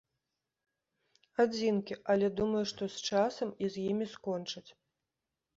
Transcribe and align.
Адзінкі, 1.43 1.93
але, 2.13 2.27
думаю, 2.39 2.63
што 2.71 2.83
з 2.97 3.05
часам 3.11 3.49
і 3.67 3.73
з 3.77 3.87
імі 3.91 4.05
скончаць. 4.15 4.69